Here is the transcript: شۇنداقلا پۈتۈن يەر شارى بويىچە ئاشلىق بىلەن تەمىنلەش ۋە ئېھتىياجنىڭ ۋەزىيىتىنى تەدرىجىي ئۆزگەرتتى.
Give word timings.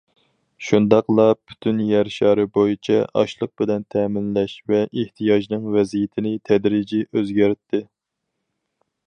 شۇنداقلا 0.67 1.25
پۈتۈن 1.49 1.83
يەر 1.89 2.09
شارى 2.15 2.45
بويىچە 2.55 2.97
ئاشلىق 3.21 3.53
بىلەن 3.63 3.85
تەمىنلەش 3.97 4.57
ۋە 4.73 4.81
ئېھتىياجنىڭ 4.89 5.69
ۋەزىيىتىنى 5.77 6.35
تەدرىجىي 6.51 7.07
ئۆزگەرتتى. 7.13 7.85